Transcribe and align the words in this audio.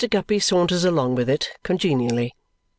Guppy 0.09 0.39
saunters 0.39 0.83
along 0.83 1.13
with 1.13 1.29
it 1.29 1.49
congenially. 1.61 2.33